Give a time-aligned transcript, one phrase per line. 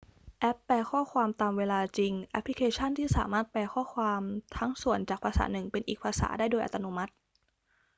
[0.39, 4.21] แอปแปลข้อความตามเวลาจริง แอปพลิเคชั่นที่สามารถแปลข้อความ
[4.57, 7.13] ทั้งส่วนจากภาษาหนึ่งเป็นอีกภาษาได้โดยอัตโนมัติ